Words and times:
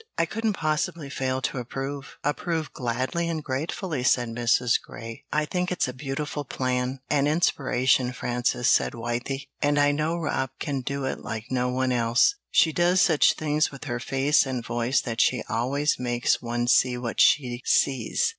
"I 0.17 0.25
couldn't 0.25 0.53
possibly 0.53 1.11
fail 1.11 1.43
to 1.43 1.59
approve, 1.59 2.17
approve 2.23 2.73
gladly 2.73 3.29
and 3.29 3.43
gratefully," 3.43 4.01
said 4.01 4.29
Mrs. 4.29 4.81
Grey. 4.81 5.25
"I 5.31 5.45
think 5.45 5.71
it's 5.71 5.87
a 5.87 5.93
beautiful 5.93 6.43
plan 6.43 7.01
an 7.11 7.27
inspiration, 7.27 8.11
Frances," 8.11 8.67
said 8.67 8.93
Wythie. 8.93 9.45
"And 9.61 9.77
I 9.77 9.91
know 9.91 10.17
Rob 10.17 10.49
can 10.59 10.81
do 10.81 11.05
it 11.05 11.19
like 11.19 11.51
no 11.51 11.69
one 11.69 11.91
else; 11.91 12.33
she 12.49 12.73
does 12.73 12.99
such 12.99 13.33
things 13.35 13.69
with 13.69 13.83
her 13.83 13.99
face 13.99 14.47
and 14.47 14.65
voice 14.65 15.01
that 15.01 15.21
she 15.21 15.43
always 15.47 15.99
makes 15.99 16.41
one 16.41 16.65
see 16.67 16.97
what 16.97 17.21
she 17.21 17.61
sees." 17.63 18.29